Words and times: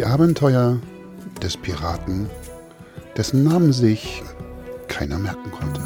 Die 0.00 0.06
Abenteuer 0.06 0.80
des 1.42 1.58
Piraten, 1.58 2.30
dessen 3.18 3.44
Namen 3.44 3.74
sich 3.74 4.22
keiner 4.88 5.18
merken 5.18 5.50
konnte. 5.50 5.82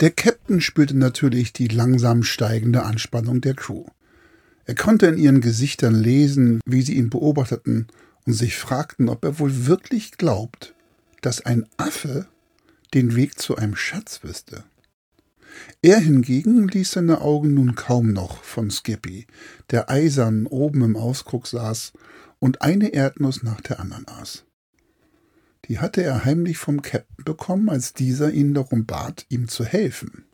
Der 0.00 0.10
Captain 0.10 0.60
spürte 0.60 0.98
natürlich 0.98 1.52
die 1.52 1.68
langsam 1.68 2.24
steigende 2.24 2.82
Anspannung 2.82 3.40
der 3.40 3.54
Crew. 3.54 3.84
Er 4.68 4.74
konnte 4.74 5.06
in 5.06 5.16
ihren 5.16 5.40
Gesichtern 5.40 5.94
lesen, 5.94 6.60
wie 6.66 6.82
sie 6.82 6.96
ihn 6.96 7.08
beobachteten 7.08 7.86
und 8.26 8.34
sich 8.34 8.54
fragten, 8.54 9.08
ob 9.08 9.24
er 9.24 9.38
wohl 9.38 9.66
wirklich 9.66 10.18
glaubt, 10.18 10.74
dass 11.22 11.40
ein 11.40 11.64
Affe 11.78 12.26
den 12.92 13.16
Weg 13.16 13.38
zu 13.38 13.56
einem 13.56 13.76
Schatz 13.76 14.22
wüsste. 14.22 14.64
Er 15.80 15.98
hingegen 15.98 16.68
ließ 16.68 16.92
seine 16.92 17.22
Augen 17.22 17.54
nun 17.54 17.76
kaum 17.76 18.12
noch 18.12 18.44
von 18.44 18.70
Skippy, 18.70 19.26
der 19.70 19.88
eisern 19.88 20.46
oben 20.46 20.82
im 20.82 20.96
Ausguck 20.96 21.46
saß 21.46 21.94
und 22.38 22.60
eine 22.60 22.90
Erdnuss 22.90 23.42
nach 23.42 23.62
der 23.62 23.80
anderen 23.80 24.06
aß. 24.06 24.44
Die 25.64 25.78
hatte 25.78 26.02
er 26.02 26.26
heimlich 26.26 26.58
vom 26.58 26.82
Captain 26.82 27.24
bekommen, 27.24 27.70
als 27.70 27.94
dieser 27.94 28.32
ihn 28.32 28.52
darum 28.52 28.84
bat, 28.84 29.24
ihm 29.30 29.48
zu 29.48 29.64
helfen. 29.64 30.26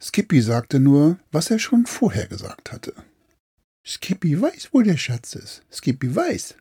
Skippy 0.00 0.40
sagte 0.42 0.78
nur, 0.78 1.18
was 1.32 1.50
er 1.50 1.58
schon 1.58 1.86
vorher 1.86 2.28
gesagt 2.28 2.70
hatte. 2.70 2.94
Skippy 3.86 4.40
weiß, 4.40 4.70
wo 4.72 4.82
der 4.82 4.96
Schatz 4.96 5.36
ist. 5.36 5.62
Skippy 5.70 6.14
weiß. 6.14 6.56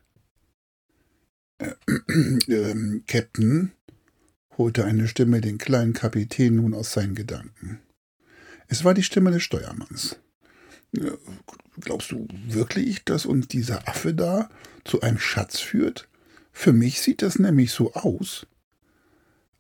Äh, 1.57 1.71
äh, 2.51 3.01
Captain, 3.07 3.71
holte 4.57 4.85
eine 4.85 5.07
Stimme 5.07 5.41
den 5.41 5.57
kleinen 5.57 5.93
Kapitän 5.93 6.57
nun 6.57 6.75
aus 6.75 6.93
seinen 6.93 7.15
Gedanken. 7.15 7.79
Es 8.67 8.83
war 8.83 8.93
die 8.93 9.03
Stimme 9.03 9.31
des 9.31 9.41
Steuermanns. 9.41 10.19
Äh, 10.95 11.11
glaubst 11.81 12.11
du 12.11 12.27
wirklich, 12.47 13.03
dass 13.05 13.25
uns 13.25 13.47
dieser 13.47 13.87
Affe 13.87 14.13
da 14.13 14.49
zu 14.83 15.01
einem 15.01 15.17
Schatz 15.17 15.59
führt? 15.59 16.07
Für 16.51 16.73
mich 16.73 17.01
sieht 17.01 17.23
das 17.23 17.39
nämlich 17.39 17.71
so 17.71 17.93
aus, 17.93 18.45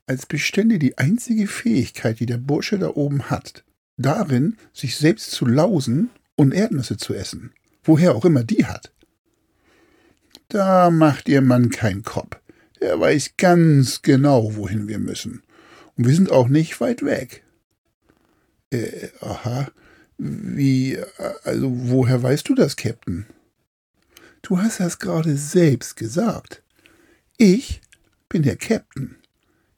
als 0.05 0.27
bestände 0.27 0.77
die 0.77 0.99
einzige 0.99 1.47
Fähigkeit, 1.47 2.19
die 2.19 2.27
der 2.27 2.37
Bursche 2.37 2.77
da 2.77 2.89
oben 2.89 3.31
hat, 3.31 3.65
darin, 3.97 4.55
sich 4.71 4.97
selbst 4.97 5.31
zu 5.31 5.47
lausen 5.47 6.11
und 6.35 6.53
Erdnüsse 6.53 6.97
zu 6.97 7.13
essen, 7.13 7.53
woher 7.83 8.15
auch 8.15 8.25
immer 8.25 8.43
die 8.43 8.65
hat. 8.65 8.91
Da 10.49 10.89
macht 10.91 11.27
ihr 11.27 11.41
Mann 11.41 11.69
keinen 11.69 12.03
Kopf. 12.03 12.37
Der 12.81 12.99
weiß 12.99 13.31
ganz 13.37 14.01
genau, 14.01 14.55
wohin 14.55 14.87
wir 14.87 14.99
müssen. 14.99 15.41
Und 15.97 16.07
wir 16.07 16.15
sind 16.15 16.31
auch 16.31 16.47
nicht 16.47 16.79
weit 16.81 17.03
weg. 17.03 17.43
Äh, 18.71 19.09
aha. 19.21 19.71
Wie, 20.17 20.97
also 21.43 21.71
woher 21.73 22.21
weißt 22.21 22.47
du 22.47 22.55
das, 22.55 22.75
Captain? 22.75 23.25
Du 24.41 24.59
hast 24.59 24.79
das 24.79 24.99
gerade 24.99 25.35
selbst 25.35 25.95
gesagt. 25.95 26.61
Ich 27.37 27.81
bin 28.29 28.43
der 28.43 28.55
Captain. 28.55 29.17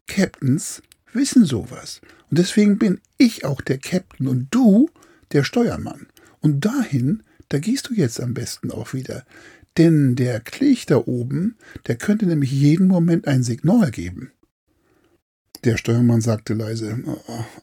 Captains 0.07 0.81
wissen 1.13 1.45
sowas. 1.45 2.01
Und 2.29 2.39
deswegen 2.39 2.77
bin 2.77 2.99
ich 3.17 3.45
auch 3.45 3.61
der 3.61 3.77
Captain 3.77 4.27
und 4.27 4.47
du 4.51 4.89
der 5.31 5.43
Steuermann. 5.43 6.07
Und 6.47 6.61
dahin, 6.61 7.23
da 7.49 7.59
gehst 7.59 7.89
du 7.89 7.93
jetzt 7.93 8.21
am 8.21 8.33
besten 8.33 8.71
auch 8.71 8.93
wieder. 8.93 9.25
Denn 9.77 10.15
der 10.15 10.39
Klich 10.39 10.85
da 10.85 10.95
oben, 10.95 11.57
der 11.87 11.97
könnte 11.97 12.25
nämlich 12.25 12.53
jeden 12.53 12.87
Moment 12.87 13.27
ein 13.27 13.43
Signal 13.43 13.91
geben. 13.91 14.31
Der 15.65 15.75
Steuermann 15.75 16.21
sagte 16.21 16.53
leise, 16.53 17.03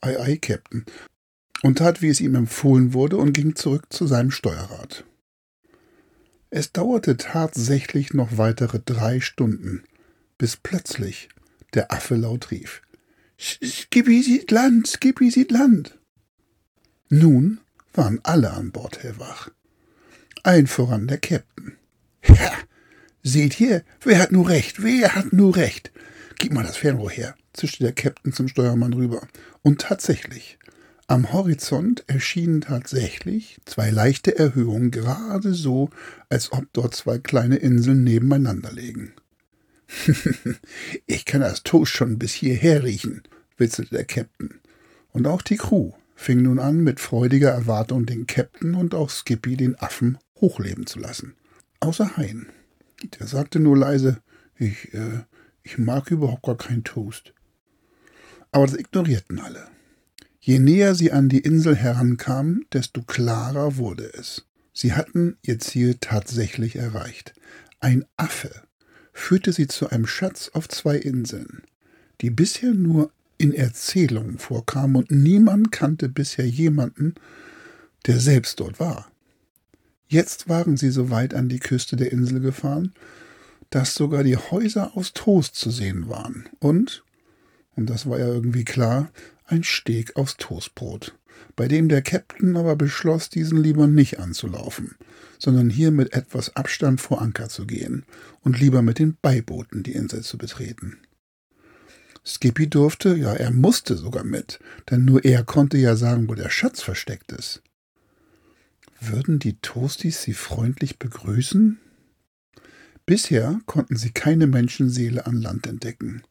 ei, 0.03 0.21
ei, 0.21 0.37
Captain, 0.37 0.85
und 1.63 1.79
tat, 1.79 2.03
wie 2.03 2.11
es 2.11 2.21
ihm 2.21 2.35
empfohlen 2.35 2.93
wurde, 2.93 3.17
und 3.17 3.33
ging 3.33 3.57
zurück 3.57 3.87
zu 3.89 4.07
seinem 4.07 4.31
Steuerrad. 4.31 5.07
Es 6.51 6.71
dauerte 6.71 7.17
tatsächlich 7.17 8.13
noch 8.13 8.37
weitere 8.37 8.81
drei 8.85 9.21
Stunden, 9.21 9.85
bis 10.37 10.59
plötzlich 10.59 11.31
der 11.73 11.91
Affe 11.91 12.17
laut 12.17 12.51
rief. 12.51 12.83
Skippy 13.39 14.23
sieht 14.23 14.51
Land, 14.51 14.89
Skippy 14.89 15.31
sieht 15.31 15.53
Land. 15.53 15.99
Nun 17.09 17.61
waren 17.95 18.21
alle 18.23 18.53
an 18.53 18.71
Bord 18.73 19.03
hellwach. 19.03 19.51
Ein 20.43 20.67
voran 20.67 21.07
der 21.07 21.19
Captain. 21.19 21.77
Ja, 22.27 22.53
seht 23.23 23.55
hier, 23.55 23.83
wer 24.03 24.19
hat 24.19 24.33
nur 24.33 24.49
recht, 24.49 24.83
wer 24.83 25.15
hat 25.15 25.33
nur 25.33 25.57
recht? 25.57 25.93
Gib 26.39 26.53
mal 26.53 26.65
das 26.65 26.77
Fernrohr 26.77 27.11
her, 27.11 27.35
zischte 27.53 27.85
der 27.85 27.93
Captain 27.93 28.33
zum 28.33 28.49
Steuermann 28.49 28.93
rüber. 28.93 29.27
Und 29.63 29.81
tatsächlich, 29.81 30.59
am 31.07 31.33
Horizont 31.33 32.05
erschienen 32.07 32.63
tatsächlich 32.63 33.59
zwei 33.67 33.91
leichte 33.91 34.39
Erhöhungen, 34.39 34.91
gerade 34.91 35.55
so, 35.55 35.91
als 36.29 36.53
ob 36.53 36.67
dort 36.73 36.95
zwei 36.95 37.19
kleine 37.19 37.57
Inseln 37.57 38.05
nebeneinander 38.05 38.73
liegen. 38.73 39.13
ich 41.07 41.25
kann 41.25 41.43
das 41.43 41.63
Toast 41.63 41.93
schon 41.93 42.19
bis 42.19 42.33
hierher 42.33 42.83
riechen, 42.85 43.23
witzelte 43.57 43.95
der 43.95 44.05
Captain. 44.05 44.61
Und 45.13 45.27
auch 45.27 45.43
die 45.43 45.57
Crew 45.57 45.93
fing 46.15 46.43
nun 46.43 46.59
an, 46.59 46.83
mit 46.83 47.01
freudiger 47.01 47.51
Erwartung 47.51 48.07
den 48.07 48.27
Captain 48.27 48.75
und 48.75 48.95
auch 48.95 49.11
Skippy 49.11 49.57
den 49.57 49.79
Affen 49.79 50.19
hochleben 50.41 50.87
zu 50.87 50.99
lassen. 50.99 51.35
Außer 51.81 52.17
Hein. 52.17 52.47
Der 53.19 53.27
sagte 53.27 53.61
nur 53.61 53.77
leise, 53.77 54.19
ich, 54.57 54.95
äh, 54.95 55.25
ich 55.63 55.79
mag 55.79 56.11
überhaupt 56.11 56.45
gar 56.45 56.57
keinen 56.57 56.85
Toast. 56.85 57.35
Aber 58.53 58.67
das 58.67 58.77
ignorierten 58.77 59.41
alle. 59.41 59.69
Je 60.41 60.59
näher 60.59 60.95
sie 60.95 61.11
an 61.11 61.29
die 61.29 61.41
Insel 61.41 61.75
herankamen, 61.75 62.67
desto 62.73 63.03
klarer 63.03 63.77
wurde 63.77 64.13
es. 64.15 64.47
Sie 64.73 64.93
hatten 64.93 65.37
ihr 65.43 65.59
Ziel 65.59 65.97
tatsächlich 66.01 66.77
erreicht. 66.77 67.35
Ein 67.81 68.05
Affe 68.17 68.51
führte 69.13 69.53
sie 69.53 69.69
zu 69.69 69.89
einem 69.89 70.07
Schatz 70.07 70.51
auf 70.53 70.69
zwei 70.69 70.97
Inseln, 70.97 71.63
die 72.21 72.31
bisher 72.31 72.75
nur 72.75 73.11
in 73.45 73.53
Erzählungen 73.53 74.39
vorkamen 74.39 74.97
und 74.97 75.11
niemand 75.11 75.71
kannte 75.71 76.09
bisher 76.09 76.49
jemanden, 76.49 77.15
der 78.07 78.19
selbst 78.19 78.59
dort 78.59 78.81
war. 78.81 79.13
Jetzt 80.09 80.49
waren 80.49 80.79
sie 80.79 80.91
so 80.91 81.11
weit 81.11 81.35
an 81.35 81.51
die 81.51 81.59
Küste 81.59 81.97
der 81.97 82.11
Insel 82.11 82.41
gefahren, 82.41 82.95
dass 83.69 83.95
sogar 83.95 84.25
die 84.25 84.39
Häuser 84.39 84.97
aus 84.97 85.13
Toast 85.13 85.57
zu 85.57 85.71
sehen 85.71 86.09
waren 86.09 86.49
und, 86.59 87.05
und 87.77 87.91
das 87.91 88.09
war 88.09 88.19
ja 88.19 88.29
irgendwie 88.29 88.65
klar, 88.65 89.11
ein 89.45 89.63
Steg 89.63 90.17
aus 90.17 90.39
Toastbrot, 90.39 91.15
bei 91.55 91.69
dem 91.69 91.91
der 91.91 92.01
Captain 92.01 92.57
aber 92.57 92.77
beschloss, 92.77 93.29
diesen 93.29 93.63
lieber 93.63 93.87
nicht 93.87 94.21
anzulaufen, 94.21 94.95
sondern 95.39 95.69
hier 95.69 95.91
mit 95.91 96.15
etwas 96.15 96.57
Abstand 96.57 97.03
vor 97.03 97.21
Anker 97.21 97.51
zu 97.51 97.67
gehen 97.67 98.07
und 98.41 98.59
lieber 98.59 98.81
mit 98.81 98.99
den 98.99 99.19
Beibooten 99.21 99.83
die 99.83 99.93
Insel 99.93 100.23
zu 100.23 100.39
betreten. 100.39 100.97
Skippy 102.27 102.69
durfte, 102.69 103.15
ja, 103.17 103.35
er 103.35 103.51
musste 103.51 103.97
sogar 103.97 104.25
mit, 104.25 104.59
denn 104.91 105.05
nur 105.05 105.25
er 105.25 105.45
konnte 105.45 105.77
ja 105.77 105.95
sagen, 105.95 106.29
wo 106.29 106.35
der 106.35 106.49
Schatz 106.49 106.81
versteckt 106.81 107.33
ist. 107.33 107.63
Würden 109.01 109.39
die 109.39 109.59
Toasties 109.61 110.23
sie 110.23 110.33
freundlich 110.33 110.99
begrüßen? 110.99 111.79
Bisher 113.05 113.61
konnten 113.67 113.97
sie 113.97 114.11
keine 114.11 114.47
Menschenseele 114.47 115.27
an 115.27 115.43
Land 115.43 115.67
entdecken. 115.67 116.23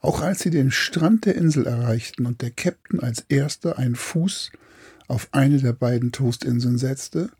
Auch 0.00 0.20
als 0.20 0.40
sie 0.40 0.50
den 0.50 0.70
Strand 0.70 1.24
der 1.24 1.36
Insel 1.36 1.66
erreichten 1.66 2.26
und 2.26 2.42
der 2.42 2.50
Captain 2.50 3.00
als 3.00 3.24
erster 3.28 3.78
einen 3.78 3.96
Fuß 3.96 4.52
auf 5.08 5.28
eine 5.32 5.58
der 5.58 5.72
beiden 5.72 6.12
Toastinseln 6.12 6.76
setzte, 6.76 7.30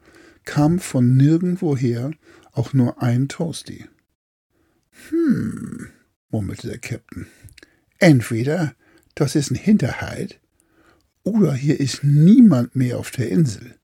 kam 0.45 0.79
von 0.79 1.17
nirgendwoher 1.17 2.13
auch 2.53 2.73
nur 2.73 3.03
ein 3.03 3.29
Toasty. 3.29 3.87
Hm, 5.11 5.89
murmelte 6.31 6.69
der 6.69 6.79
Captain. 6.79 7.27
Entweder 8.01 8.75
das 9.15 9.35
ist 9.35 9.51
ein 9.51 9.57
Hinterhalt, 9.57 10.41
oder 11.23 11.53
hier 11.53 11.79
ist 11.79 12.03
niemand 12.03 12.75
mehr 12.75 12.99
auf 12.99 13.11
der 13.11 13.29
Insel. 13.29 13.77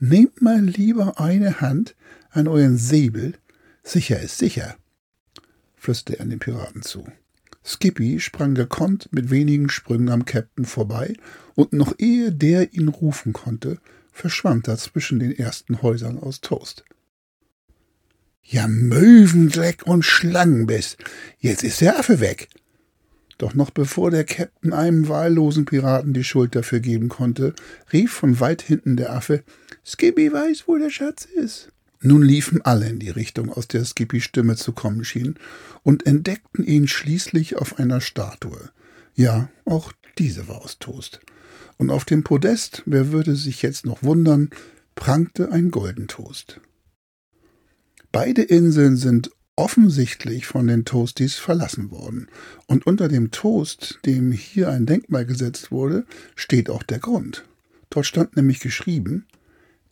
Nehmt 0.00 0.42
mal 0.42 0.60
lieber 0.60 1.20
eine 1.20 1.60
Hand 1.60 1.94
an 2.30 2.48
euren 2.48 2.76
Säbel, 2.76 3.34
sicher 3.84 4.20
ist 4.20 4.38
sicher, 4.38 4.76
flüsterte 5.76 6.18
er 6.18 6.26
den 6.26 6.40
Piraten 6.40 6.82
zu. 6.82 7.06
Skippy 7.64 8.18
sprang 8.18 8.56
gekonnt 8.56 9.08
mit 9.12 9.30
wenigen 9.30 9.68
Sprüngen 9.68 10.08
am 10.08 10.24
Captain 10.24 10.64
vorbei, 10.64 11.14
und 11.54 11.72
noch 11.72 11.94
ehe 11.98 12.32
der 12.32 12.72
ihn 12.72 12.88
rufen 12.88 13.32
konnte, 13.32 13.78
verschwand 14.10 14.66
er 14.66 14.76
zwischen 14.76 15.20
den 15.20 15.30
ersten 15.30 15.82
Häusern 15.82 16.18
aus 16.18 16.40
Toast. 16.40 16.84
Ja, 18.42 18.66
Möwendreck 18.66 19.86
und 19.86 20.04
Schlangenbiss, 20.04 20.96
jetzt 21.38 21.62
ist 21.62 21.80
der 21.80 22.00
Affe 22.00 22.18
weg. 22.18 22.48
Doch 23.42 23.54
noch 23.54 23.70
bevor 23.70 24.12
der 24.12 24.22
Captain 24.22 24.72
einem 24.72 25.08
wahllosen 25.08 25.64
Piraten 25.64 26.12
die 26.12 26.22
Schuld 26.22 26.54
dafür 26.54 26.78
geben 26.78 27.08
konnte, 27.08 27.54
rief 27.92 28.12
von 28.12 28.38
weit 28.38 28.62
hinten 28.62 28.96
der 28.96 29.12
Affe 29.12 29.42
Skippy 29.84 30.32
weiß, 30.32 30.68
wo 30.68 30.78
der 30.78 30.90
Schatz 30.90 31.24
ist. 31.24 31.72
Nun 32.00 32.22
liefen 32.22 32.62
alle 32.62 32.88
in 32.88 33.00
die 33.00 33.10
Richtung, 33.10 33.50
aus 33.50 33.66
der 33.66 33.84
Skippy 33.84 34.20
Stimme 34.20 34.54
zu 34.54 34.70
kommen 34.70 35.04
schien, 35.04 35.40
und 35.82 36.06
entdeckten 36.06 36.64
ihn 36.64 36.86
schließlich 36.86 37.56
auf 37.56 37.80
einer 37.80 38.00
Statue. 38.00 38.70
Ja, 39.16 39.48
auch 39.64 39.92
diese 40.18 40.46
war 40.46 40.62
aus 40.62 40.78
Toast. 40.78 41.18
Und 41.78 41.90
auf 41.90 42.04
dem 42.04 42.22
Podest, 42.22 42.84
wer 42.86 43.10
würde 43.10 43.34
sich 43.34 43.60
jetzt 43.60 43.84
noch 43.84 44.04
wundern, 44.04 44.50
prangte 44.94 45.50
ein 45.50 45.72
Goldentoast. 45.72 46.60
Beide 48.12 48.42
Inseln 48.42 48.96
sind 48.96 49.32
offensichtlich 49.56 50.46
von 50.46 50.66
den 50.66 50.84
Toasties 50.84 51.36
verlassen 51.36 51.90
worden. 51.90 52.28
Und 52.66 52.86
unter 52.86 53.08
dem 53.08 53.30
Toast, 53.30 53.98
dem 54.04 54.32
hier 54.32 54.70
ein 54.70 54.86
Denkmal 54.86 55.26
gesetzt 55.26 55.70
wurde, 55.70 56.06
steht 56.34 56.70
auch 56.70 56.82
der 56.82 56.98
Grund. 56.98 57.44
Dort 57.90 58.06
stand 58.06 58.36
nämlich 58.36 58.60
geschrieben 58.60 59.26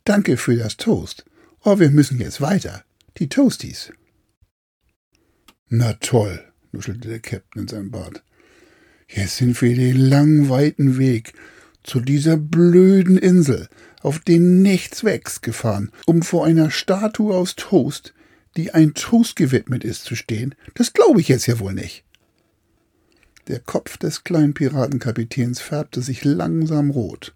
Danke 0.04 0.36
für 0.38 0.56
das 0.56 0.76
Toast. 0.76 1.24
Oh, 1.62 1.78
wir 1.78 1.90
müssen 1.90 2.18
jetzt 2.20 2.40
weiter. 2.40 2.84
Die 3.18 3.28
Toasties. 3.28 3.92
Na 5.68 5.92
toll, 5.92 6.42
nuschelte 6.72 7.08
der 7.08 7.20
Captain 7.20 7.62
in 7.62 7.68
seinem 7.68 7.90
Bart. 7.90 8.24
Jetzt 9.08 9.36
sind 9.36 9.60
wir 9.60 9.76
den 9.76 9.96
langen, 9.96 10.48
weiten 10.48 10.98
Weg 10.98 11.34
zu 11.82 12.00
dieser 12.00 12.36
blöden 12.36 13.18
Insel, 13.18 13.68
auf 14.00 14.18
den 14.20 14.62
nichts 14.62 15.04
wächst, 15.04 15.42
gefahren, 15.42 15.92
um 16.06 16.22
vor 16.22 16.46
einer 16.46 16.70
Statue 16.70 17.34
aus 17.34 17.56
Toast 17.56 18.14
die 18.56 18.72
ein 18.72 18.94
Toast 18.94 19.36
gewidmet 19.36 19.84
ist, 19.84 20.04
zu 20.04 20.16
stehen, 20.16 20.54
das 20.74 20.92
glaube 20.92 21.20
ich 21.20 21.28
jetzt 21.28 21.46
ja 21.46 21.58
wohl 21.58 21.74
nicht. 21.74 22.04
Der 23.48 23.60
Kopf 23.60 23.96
des 23.96 24.24
kleinen 24.24 24.54
Piratenkapitäns 24.54 25.60
färbte 25.60 26.02
sich 26.02 26.24
langsam 26.24 26.90
rot, 26.90 27.34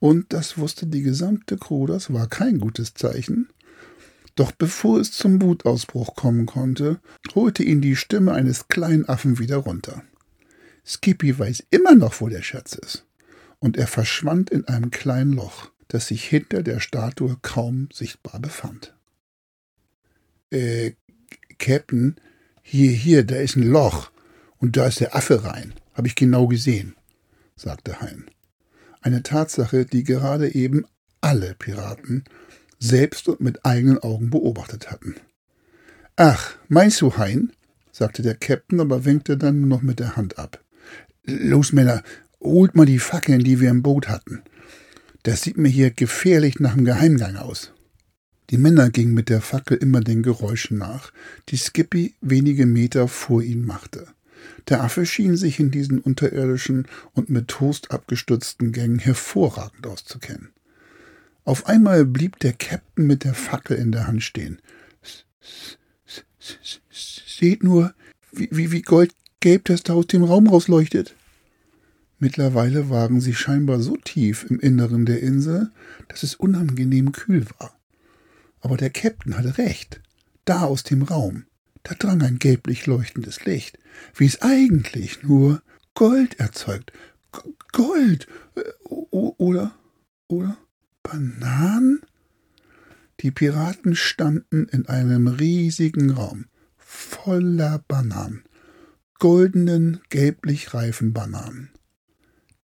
und 0.00 0.32
das 0.32 0.58
wusste 0.58 0.86
die 0.86 1.02
gesamte 1.02 1.56
Crew, 1.56 1.86
das 1.86 2.12
war 2.12 2.28
kein 2.28 2.58
gutes 2.58 2.94
Zeichen. 2.94 3.48
Doch 4.34 4.52
bevor 4.52 5.00
es 5.00 5.12
zum 5.12 5.40
Wutausbruch 5.40 6.16
kommen 6.16 6.46
konnte, 6.46 6.98
holte 7.34 7.62
ihn 7.62 7.80
die 7.80 7.96
Stimme 7.96 8.32
eines 8.32 8.68
kleinen 8.68 9.08
Affen 9.08 9.38
wieder 9.38 9.58
runter. 9.58 10.02
Skippy 10.84 11.38
weiß 11.38 11.64
immer 11.70 11.94
noch, 11.94 12.20
wo 12.20 12.28
der 12.28 12.42
Schatz 12.42 12.74
ist, 12.74 13.06
und 13.58 13.76
er 13.76 13.86
verschwand 13.86 14.50
in 14.50 14.66
einem 14.66 14.90
kleinen 14.90 15.32
Loch, 15.32 15.70
das 15.88 16.08
sich 16.08 16.24
hinter 16.24 16.62
der 16.62 16.80
Statue 16.80 17.36
kaum 17.40 17.88
sichtbar 17.92 18.40
befand. 18.40 18.94
Äh, 20.54 20.94
Captain, 21.58 22.14
hier, 22.62 22.92
hier, 22.92 23.24
da 23.24 23.36
ist 23.36 23.56
ein 23.56 23.64
Loch 23.64 24.12
und 24.58 24.76
da 24.76 24.86
ist 24.86 25.00
der 25.00 25.16
Affe 25.16 25.44
rein. 25.44 25.74
Habe 25.94 26.06
ich 26.06 26.14
genau 26.14 26.46
gesehen, 26.46 26.94
sagte 27.56 28.00
Hein. 28.00 28.26
Eine 29.00 29.22
Tatsache, 29.22 29.84
die 29.84 30.04
gerade 30.04 30.54
eben 30.54 30.86
alle 31.20 31.54
Piraten 31.54 32.24
selbst 32.78 33.28
und 33.28 33.40
mit 33.40 33.66
eigenen 33.66 33.98
Augen 33.98 34.30
beobachtet 34.30 34.90
hatten. 34.90 35.16
Ach, 36.16 36.54
meinst 36.68 37.00
du, 37.00 37.16
Hein? 37.16 37.52
sagte 37.90 38.22
der 38.22 38.36
Captain, 38.36 38.80
aber 38.80 39.04
winkte 39.04 39.36
dann 39.36 39.66
noch 39.66 39.82
mit 39.82 39.98
der 39.98 40.16
Hand 40.16 40.38
ab. 40.38 40.62
Los, 41.24 41.72
Männer, 41.72 42.02
holt 42.40 42.76
mal 42.76 42.86
die 42.86 42.98
Fackeln, 43.00 43.42
die 43.42 43.60
wir 43.60 43.70
im 43.70 43.82
Boot 43.82 44.08
hatten. 44.08 44.42
Das 45.24 45.42
sieht 45.42 45.56
mir 45.56 45.68
hier 45.68 45.90
gefährlich 45.90 46.60
nach 46.60 46.74
dem 46.74 46.84
Geheimgang 46.84 47.36
aus. 47.36 47.72
Die 48.50 48.58
Männer 48.58 48.90
gingen 48.90 49.14
mit 49.14 49.28
der 49.28 49.40
Fackel 49.40 49.78
immer 49.78 50.00
den 50.00 50.22
Geräuschen 50.22 50.78
nach, 50.78 51.12
die 51.48 51.56
Skippy 51.56 52.14
wenige 52.20 52.66
Meter 52.66 53.08
vor 53.08 53.42
ihnen 53.42 53.64
machte. 53.64 54.06
Der 54.68 54.82
Affe 54.82 55.06
schien 55.06 55.36
sich 55.36 55.60
in 55.60 55.70
diesen 55.70 55.98
unterirdischen 55.98 56.86
und 57.12 57.30
mit 57.30 57.48
Toast 57.48 57.90
abgestützten 57.90 58.72
Gängen 58.72 58.98
hervorragend 58.98 59.86
auszukennen. 59.86 60.50
Auf 61.44 61.66
einmal 61.66 62.04
blieb 62.04 62.38
der 62.40 62.52
Captain 62.52 63.06
mit 63.06 63.24
der 63.24 63.34
Fackel 63.34 63.76
in 63.76 63.92
der 63.92 64.06
Hand 64.06 64.22
stehen. 64.22 64.58
Seht 67.26 67.62
nur, 67.62 67.94
wie, 68.32 68.48
wie, 68.50 68.72
wie 68.72 68.82
goldgelb 68.82 69.64
das 69.64 69.82
da 69.82 69.94
aus 69.94 70.06
dem 70.06 70.22
Raum 70.22 70.48
rausleuchtet. 70.48 71.14
Mittlerweile 72.18 72.88
waren 72.88 73.20
sie 73.20 73.34
scheinbar 73.34 73.80
so 73.80 73.96
tief 73.96 74.46
im 74.48 74.58
Inneren 74.60 75.04
der 75.04 75.20
Insel, 75.20 75.70
dass 76.08 76.22
es 76.22 76.34
unangenehm 76.34 77.12
kühl 77.12 77.46
war. 77.58 77.78
Aber 78.64 78.78
der 78.78 78.88
Captain 78.88 79.36
hatte 79.36 79.58
recht. 79.58 80.00
Da 80.46 80.62
aus 80.62 80.84
dem 80.84 81.02
Raum, 81.02 81.44
da 81.82 81.94
drang 81.94 82.22
ein 82.22 82.38
gelblich 82.38 82.86
leuchtendes 82.86 83.44
Licht, 83.44 83.78
wie 84.14 84.24
es 84.24 84.40
eigentlich 84.40 85.22
nur 85.22 85.62
Gold 85.92 86.40
erzeugt. 86.40 86.90
G 87.30 87.40
Gold! 87.72 88.26
Äh, 88.56 88.62
oder, 88.88 89.74
oder 90.28 90.56
Bananen? 91.02 92.00
Die 93.20 93.30
Piraten 93.30 93.94
standen 93.94 94.66
in 94.68 94.88
einem 94.88 95.26
riesigen 95.26 96.10
Raum, 96.12 96.46
voller 96.78 97.84
Bananen, 97.86 98.44
goldenen, 99.18 100.00
gelblich 100.08 100.72
reifen 100.72 101.12
Bananen. 101.12 101.70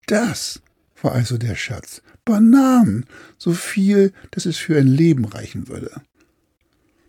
Das 0.07 0.63
war 1.03 1.11
also 1.11 1.39
der 1.39 1.57
Schatz. 1.57 2.03
Bananen, 2.29 3.07
so 3.39 3.55
viel, 3.55 4.13
dass 4.33 4.45
es 4.45 4.59
für 4.59 4.79
ein 4.79 4.87
Leben 4.87 5.25
reichen 5.25 5.67
würde. 5.69 6.03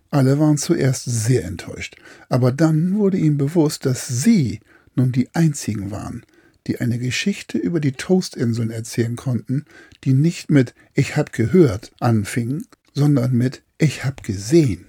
Alle 0.08 0.38
waren 0.38 0.56
zuerst 0.56 1.04
sehr 1.04 1.44
enttäuscht, 1.44 1.96
aber 2.30 2.52
dann 2.52 2.94
wurde 2.94 3.18
ihm 3.18 3.36
bewusst, 3.36 3.84
dass 3.84 4.08
sie 4.08 4.60
nun 4.94 5.12
die 5.12 5.28
einzigen 5.34 5.90
waren, 5.90 6.24
die 6.66 6.80
eine 6.80 6.98
Geschichte 6.98 7.58
über 7.58 7.80
die 7.80 7.92
Toastinseln 7.92 8.70
erzählen 8.70 9.14
konnten, 9.14 9.66
die 10.04 10.14
nicht 10.14 10.50
mit 10.50 10.74
Ich 10.94 11.18
hab 11.18 11.34
gehört 11.34 11.92
anfing, 12.00 12.64
sondern 12.94 13.32
mit 13.32 13.62
Ich 13.76 14.06
hab 14.06 14.22
gesehen. 14.22 14.86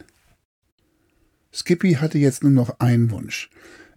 Skippy 1.53 1.95
hatte 1.95 2.17
jetzt 2.17 2.41
nur 2.41 2.53
noch 2.53 2.79
einen 2.79 3.11
Wunsch, 3.11 3.49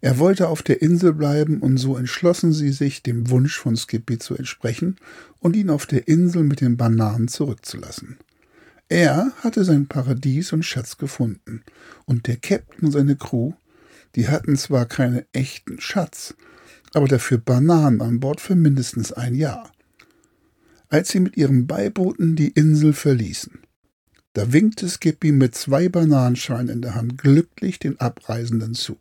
er 0.05 0.19
wollte 0.19 0.49
auf 0.49 0.63
der 0.63 0.83
Insel 0.83 1.15
bleiben, 1.15 1.61
und 1.61 1.79
so 1.79 1.97
entschlossen 1.97 2.53
sie 2.53 2.73
sich, 2.73 3.03
dem 3.03 3.31
Wunsch 3.31 3.59
von 3.59 3.75
Skippy 3.75 4.19
zu 4.19 4.37
entsprechen 4.37 4.97
und 5.39 5.57
ihn 5.57 5.71
auf 5.71 5.87
der 5.87 6.09
Insel 6.09 6.43
mit 6.43 6.61
den 6.61 6.77
Bananen 6.77 7.27
zurückzulassen. 7.27 8.19
Er 8.91 9.33
hatte 9.39 9.65
sein 9.65 9.87
Paradies 9.87 10.53
und 10.53 10.63
Schatz 10.63 10.99
gefunden, 10.99 11.63
und 12.05 12.27
der 12.27 12.37
Captain 12.37 12.85
und 12.85 12.93
seine 12.93 13.17
Crew, 13.17 13.55
die 14.15 14.29
hatten 14.29 14.57
zwar 14.57 14.85
keinen 14.85 15.25
echten 15.33 15.81
Schatz, 15.81 16.35
aber 16.93 17.09
dafür 17.09 17.39
Bananen 17.39 18.03
an 18.03 18.21
Bord 18.21 18.43
für 18.43 18.57
mindestens 18.57 19.11
ein 19.11 19.35
Jahr. 19.35 19.73
Als 20.91 21.09
sie 21.09 21.21
mit 21.21 21.39
ihren 21.39 21.67
Beibooten 21.67 22.37
die 22.37 22.49
Insel 22.49 22.93
verließen, 22.93 23.59
da 24.35 24.53
winkte 24.53 24.87
Skippy 24.87 25.33
mit 25.33 25.55
zwei 25.55 25.89
Bananenschalen 25.89 26.69
in 26.69 26.83
der 26.83 26.95
Hand 26.95 27.17
glücklich 27.17 27.79
den 27.79 27.99
Abreisenden 28.01 28.75
zu. 28.75 28.99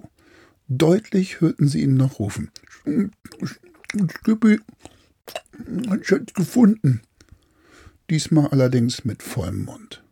Deutlich 0.77 1.39
hörten 1.39 1.67
sie 1.67 1.83
ihn 1.83 1.93
noch 1.97 2.17
rufen. 2.17 2.49
Skippy, 4.09 4.59
Schatz 6.01 6.33
gefunden. 6.33 7.01
Diesmal 8.09 8.47
allerdings 8.47 9.05
mit 9.05 9.21
vollem 9.21 9.65
Mund. 9.65 10.02